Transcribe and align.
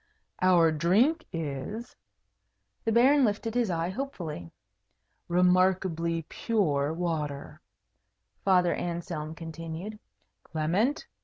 "Our 0.41 0.71
drink 0.71 1.27
is" 1.31 1.95
The 2.85 2.91
Baron 2.91 3.23
lifted 3.23 3.53
his 3.53 3.69
eye 3.69 3.91
hopefully." 3.91 4.51
remarkably 5.27 6.25
pure 6.27 6.91
water," 6.91 7.61
Father 8.43 8.73
Anselm 8.73 9.35
continued. 9.35 9.99
"Clement!" 10.41 11.05